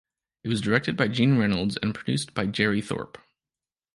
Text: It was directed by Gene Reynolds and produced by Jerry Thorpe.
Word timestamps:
It 0.43 0.47
was 0.47 0.61
directed 0.61 0.97
by 0.97 1.09
Gene 1.09 1.37
Reynolds 1.37 1.77
and 1.79 1.93
produced 1.93 2.33
by 2.33 2.47
Jerry 2.47 2.81
Thorpe. 2.81 3.19